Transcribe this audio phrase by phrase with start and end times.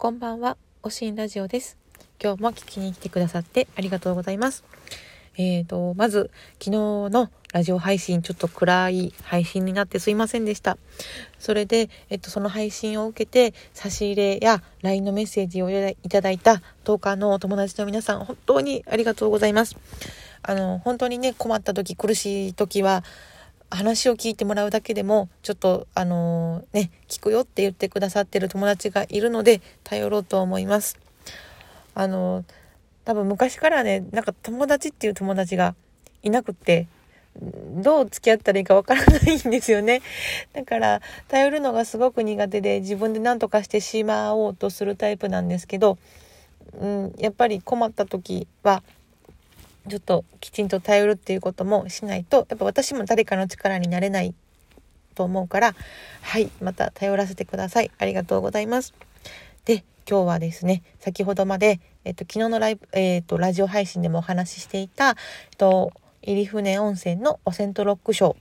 [0.00, 1.76] こんばんは、おしんラジオです。
[2.24, 4.64] 今日も聞きに来てくださってありがとうございます。
[5.36, 10.78] えーと、まず、昨日のラジオ配信、ちょっと暗い配信になってすいませんでした。
[11.38, 19.76] それで、えっと、その配信を受けて、差し入れや LINE のメッセージをいただいた10日のお友達の皆さん、本当にありがとうございます。
[20.40, 23.04] あの、本当にね、困った時、苦しい時は、
[23.70, 30.98] 話を聞いてもらうだけでもちょっとあのー、ね聞くよって言ってくださってる友達がいるので頼ろうと思います。
[31.94, 32.44] あのー、
[33.04, 35.74] 多分昔からねなんか友達っていう友達が
[36.22, 36.86] いなくって
[37.40, 40.02] どう付き合ったらいいかわからないんですよね。
[40.52, 45.96] だから頼るのがすごく苦手で自分で何とかしてしまおうとするタイプなんですけど、
[46.78, 48.82] うん、やっぱり困った時は
[49.88, 54.34] ちょっときちんと頼るっていうこともしないとやっぱ私も誰かの力になれない
[55.14, 55.74] と思うから
[56.22, 58.94] はいまた頼らせてくださいありがとうございます
[59.64, 65.14] で今日はですね先ほどまで、えっと、昨日のライブ、えっと、ラジオ配信でもお話ししていた、えっ
[65.56, 65.92] と、
[66.22, 68.36] 入船温泉のオセントロックショー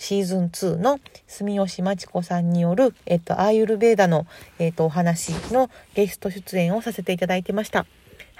[0.00, 4.26] シーズン2の住吉真知子さんによる、えっと、アーユルベーダの、
[4.58, 7.84] えっと、お話のゲスト出演をさせていただいてました。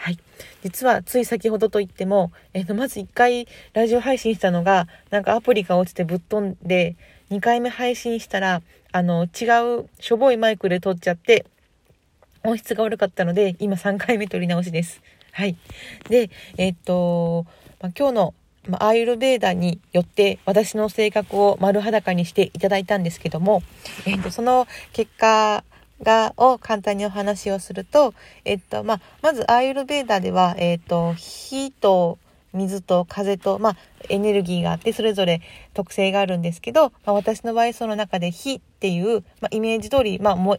[0.00, 0.18] はい。
[0.62, 6.96] 実はつい先ほどと言っても、えっ、ー、と、まず1回ラジオ配信したのが、なんかアプリが落ちてぶっ飛んで、
[7.30, 8.62] 2回目配信したら、
[8.92, 9.44] あの、違
[9.82, 11.44] うしょぼいマイクで撮っちゃって、
[12.44, 15.02] 音質が悪かったので、今3回目撮り直しです。
[15.32, 15.54] はい。
[16.08, 17.44] で、えっ、ー、と、
[17.82, 18.34] ま、今日の、
[18.70, 23.62] ま、アーユルベーダによって私の性格を丸裸にしていただいたんですけども、
[24.06, 25.62] えっ、ー、と、その結果
[26.02, 32.18] が、を簡単にお話をすると、えっと、まあ、まずアーユルベーダでは、えっと、火と
[32.52, 33.76] 水と風と、まあ、
[34.08, 35.40] エネルギーがあって、それぞれ
[35.74, 40.58] 特性があるんですけど、まあ、私の場合その中で火っていう、まあ、イメージ通り、まあ、燃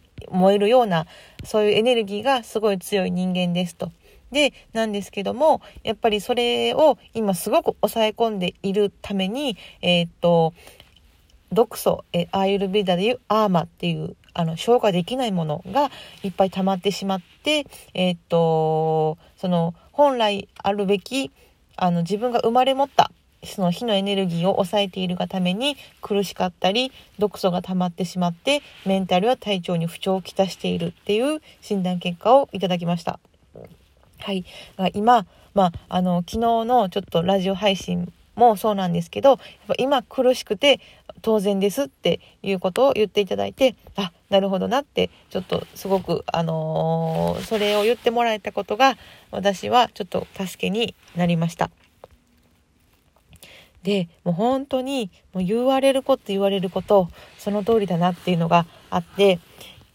[0.54, 1.06] えるような、
[1.44, 3.92] そういうエネルギーがすごい強い人間ですと。
[4.30, 10.54] で、なんですけども、やっぱりそれを今すごく抑え込んでいるために、えー、っと、
[11.52, 15.90] 毒素、えアーユルベーダでいうアーマっていうあの消化できないものが
[16.22, 21.30] いっぱい溜まってしまって、えー、っとその本来あるべき
[21.76, 23.10] あの自分が生まれ持った
[23.44, 33.18] その火のエネルギーを抑えているがために苦しかったり毒素が溜まってしまってメンタルや体調に不調をきたしているっていう診断結果をいただきました。
[34.18, 34.44] はい、
[34.94, 39.38] 今、まあ、あの昨日のちょっとラジオ配信もそうなんですけどやっ
[39.68, 40.80] ぱ今苦しくて
[41.20, 48.96] 当然ですっていうことを言っていただいてあなるほどなってちょっとすごくあのー、それを言ってもらえたことが
[49.30, 51.70] 私はちょっと助けになりました。
[53.82, 59.40] でもう本当にもう言われること言われることその通りだなっていうのがあって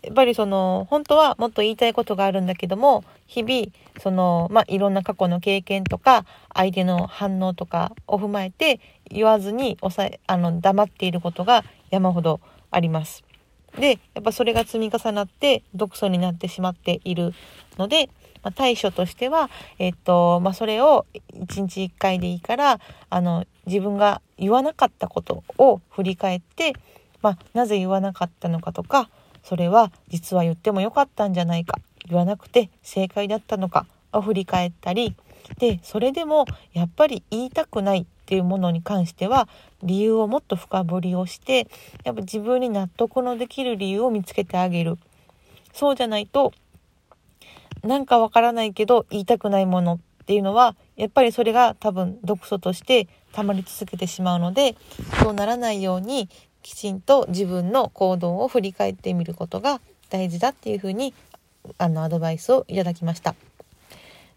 [0.08, 3.68] やっぱりその本当はもっと言いたいことがあるんだけども日々
[4.02, 8.80] そのまあいろんな過去の経験とか相手の反応とかを踏まえて
[9.10, 12.40] 言わずに抑えあの黙っていることが山ほど
[12.72, 13.26] あります。
[13.78, 17.34] でやっぱそれが積み重なって毒素になってしまっている
[17.78, 18.10] ので、
[18.44, 22.80] まあ、対処としては、えっとまあ、それを1日1回でいいから
[23.10, 26.76] あの自分が言わなかったことを振り返って、
[27.22, 29.10] まあ、なぜ言わなかったのかとか
[29.48, 31.80] それは実は言ってもよかったんじゃないか。
[32.06, 33.86] 言わなくて正解だったのか。
[34.12, 35.16] を振り返ったり。
[35.60, 38.02] でそれでもやっぱり言いたくない。
[38.02, 39.48] っていうものに関しては
[39.84, 41.70] 理由をもっと深掘りをして
[42.04, 44.98] やっぱ自分に納得のできる理由を見つけてあげる。
[45.72, 46.52] そうじゃないと
[47.84, 49.94] なんかわからないけど言いたくないもの。
[49.94, 54.76] っていうのはやっぱりそれが多分毒素として溜まり続けてしまうので
[55.24, 56.28] そうならないように
[56.62, 59.80] きちんと自分の行動を振り返ってみることが
[60.10, 61.14] 大事だっていうふうに
[61.78, 63.36] あのアドバイスをいただきました。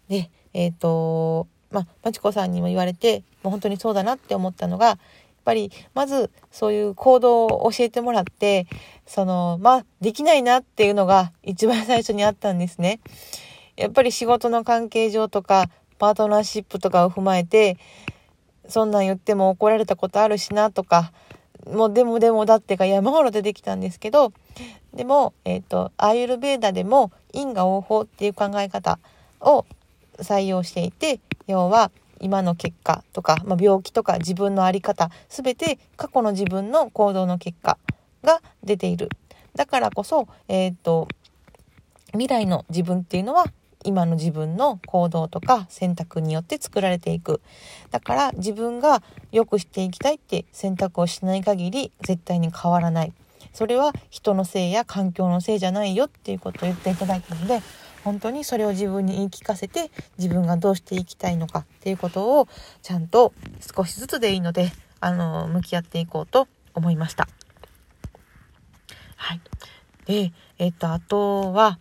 [0.09, 4.97] でえっ、ー、とまあまちこさんにも言われてもう本当にそうだなって思ったのがやっ
[5.45, 8.67] ぱりまずそういう行動を教えてもらって
[9.05, 12.99] そのまあできないなっていうのが一番最初にあったんですね。
[13.77, 17.77] やっぱり仕事の関係上とかパートナーシップとかを踏まえて
[18.67, 21.11] そんなん言っても怒られたことあるしなとか
[21.67, 24.33] もうでもでもだってが山ほど出てきたんですけど
[24.93, 28.99] でも、えっ、ー、とアーユルベーダでも因果応報っていう考え方
[29.39, 29.65] を
[30.17, 37.77] 採用していて要は今の結果とか、まあ、病気とか自分の在り方全て過去の自分の行動の結果
[38.23, 39.09] が出ている。
[39.55, 41.07] だからこそ、えーと
[42.13, 43.45] 未来の自分っていうのは
[43.83, 47.41] 今の自分の行動とか選択によって作られていく
[47.89, 49.01] だから自分が
[49.31, 53.13] 良くしていきたいって選択をしない限り絶対に変わらない
[53.53, 57.61] それは人のせいや環境のせいじゃないよっていうことを言っていただいたので
[58.03, 62.47] 本当にそれを自分に言い聞かせて自分がどうしていきたいのかっていうことを
[62.81, 63.33] ちゃんと
[63.75, 67.27] 少しずつでいいのであの向き合っていこうと思いました。
[69.21, 69.41] はい。
[70.05, 71.79] で、えっと、あとは、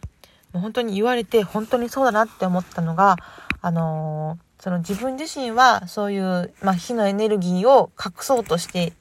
[0.52, 3.16] もう本当に言われて本当にそうだなって思ったのが、
[3.60, 8.92] あのー、その自分自身はそういう、まあ、火のエネルギーを隠そうとして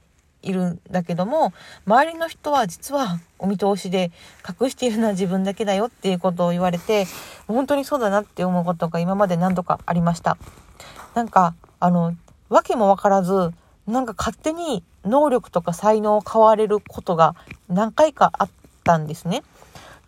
[0.41, 1.53] いるんだけども
[1.85, 4.11] 周りの人は実はお見通しで
[4.47, 7.07] 隠しているのは自分だけだよっていうことを言われて
[7.47, 10.37] 本当にそうだなって思うことが今まで何度かありました。
[11.15, 12.15] なんかあの
[12.49, 13.51] 訳も分からず
[13.87, 17.35] なんか勝手に能力とか才能を買われることが
[17.67, 18.49] 何回かあっ
[18.83, 19.43] たんですね。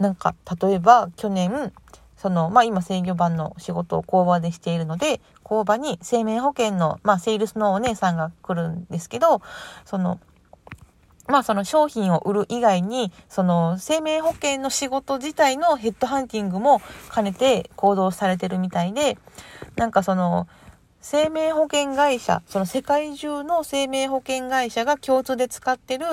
[0.02, 1.72] なんか例えば去年
[2.22, 9.42] その、まあ今制御版の仕事を工場でしているので、工場に生命保険の、まあセールスのお姉さんが来るんですけど、
[9.86, 10.20] その、
[11.28, 16.80] まあその商品を売る以外に、その生命保険の仕事自体のヘッドハンティングも
[17.12, 19.18] 兼ねて行動されてるみたいで、
[19.76, 20.48] なんかその、
[21.02, 26.06] 生命保険会社、その世界中の生命保険会社が共通で使ってる、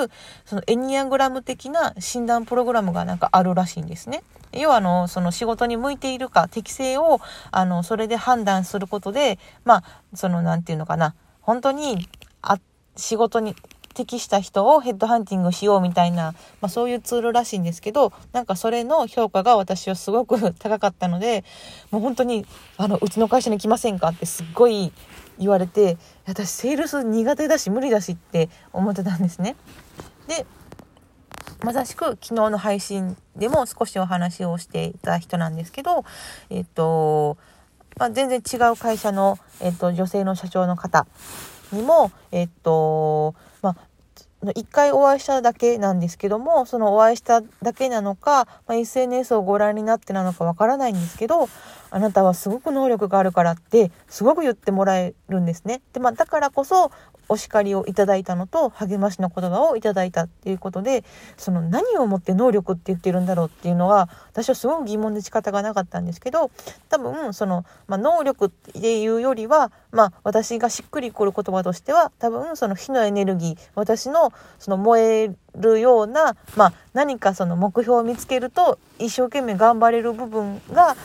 [0.46, 4.22] そのエニアグラム的な診断プログラムがなんかあるらしいんですね。
[4.52, 7.20] 要はあの、その仕事に向いているか、適性を、
[7.50, 12.08] あの、それで判断することで、まあ、その、なんていうのかな、本当に、
[12.40, 12.58] あ、
[12.96, 13.54] 仕事に
[13.94, 21.44] 適した人をヘッドハンティングしようみたいな、まあ、そういうツールらしいんですけどなんかそれの評価が私はすごく高かったので
[21.90, 22.46] もう本当に
[22.76, 24.92] あのうちの会社に来ませんかってすっごい
[25.38, 29.56] 言われて私セールス苦手だし無理だしって思ってたんですね。
[30.26, 30.46] で
[31.64, 36.04] まさしく昨日の配信でも少しお話をしていた人なんですけど、
[36.50, 37.36] えっと、
[37.98, 41.06] まあ、全然違う会社の、えっと、女性の社長の方
[41.72, 43.76] にも、えっと、まあ、
[44.42, 51.48] 1回お会いしただけなんですけどもそのお会いしただけなのか、まあ、SNS をご覧になってなのかわからないんですけど
[51.90, 55.80] あなたはすごく能力があるからってすごく言ってもらえるんですね。
[55.92, 56.90] でまあ、だからこそ
[57.28, 61.04] お叱りをいただいたのと励ましの言葉をいただいたっていうことで
[61.36, 66.50] その何をもって能力って言ってるんだろうっていうのは私はすごく疑問で仕方がなかったんですけど
[66.88, 80.96] 多分その、まあ、能力っていうよりは、まあ、私がしっくりくる言葉としては多分その火のエネルギー私のその燃えるような、まあ、何かその目標を見つけると一生懸命頑張れる部分が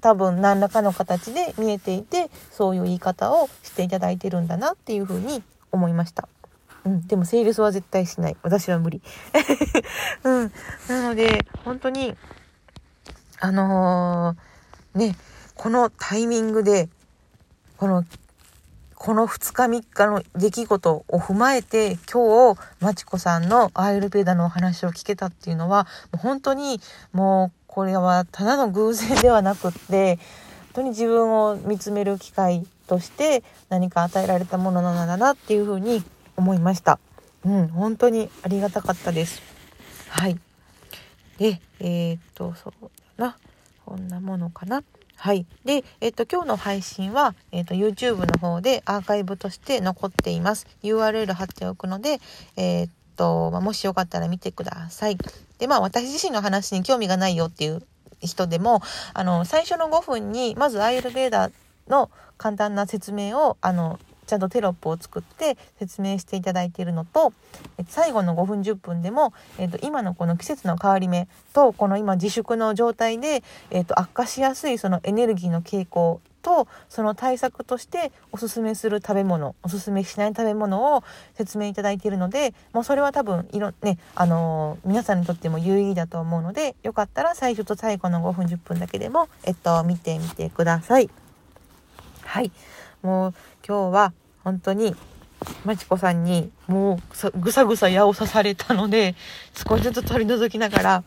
[0.00, 6.28] 多分何らかの形で見えていてそういう言い方をしていただいてるんだなっていうふうに思いました。
[6.84, 8.36] うん、でもセールスは絶対しない。
[8.42, 9.00] 私は無理。
[10.24, 10.52] うん。
[10.88, 12.14] なので、本当に、
[13.40, 15.16] あのー、ね、
[15.54, 16.90] このタイミングで、
[17.78, 18.04] この
[19.04, 26.80] この2日3日の出来事を踏まえて今日まちこさんのアイルペーダのお話を聞けたっていうのはもう本当に
[27.12, 30.22] もうこれはただの偶然ではなくって本
[30.76, 36.02] 当に自分を見つめる機会として何か与えられたものなんだなっていうふうに
[36.38, 36.98] 思いました。
[37.44, 39.42] うん、本当にありがたかったです。
[40.08, 40.38] はい。
[41.36, 43.36] で、えー、っと、そうだな。
[43.84, 44.82] こんなものかな。
[45.16, 45.46] はい。
[45.64, 50.66] で、えっと、今日の配信は、えっと、YouTube の方でアーカイブとして残っています。
[50.82, 52.20] URL 貼っておくので、
[52.56, 55.16] えっと、ま、もしよかったら見てください。
[55.58, 57.82] で、まあ、私自身の話に興味がないよっていう
[58.20, 58.82] 人でも、
[59.14, 61.52] あの、最初の5分に、まずアイルベーダー
[61.88, 67.32] の簡単な説明を、あの、ちゃんとテロップを作って説明していただいているのと
[67.88, 81.02] 最後の5分10分でも、えー、と今のこの季節の変わり目とこの今自粛の状態で、えー、と悪化しやすいそのエネルギーの傾向とその対策としておすすめする食べ物おすすめしない食べ物を
[81.34, 91.08] 説明いただいているのでもうそれは多分いろねあのー、皆さんにとっても有意義だと思うのでよかったら最初と最後の5分10分だけでもえっと見てみてください。
[92.22, 92.52] はい
[93.04, 93.34] もう
[93.66, 94.96] 今日は本当に
[95.64, 99.14] まちこさんにもうぐさぐさ矢を刺されたので
[99.68, 101.04] 少しずつ取り除きながら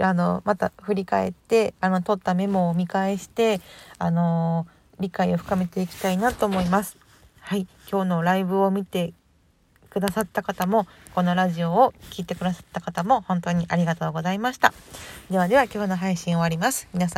[0.00, 3.60] あのまた振り返ってあの取ったメモを見返して
[3.98, 4.66] あの
[4.98, 6.96] 理解を深めていきたいなと思います。
[7.40, 9.14] はい、今日のライブを見て
[9.90, 14.74] くださった方もこのラジオを聴いてくださった方も本当にありがとうございました。
[15.30, 16.88] ではでは今日の配信終わります。
[16.92, 17.16] 皆さん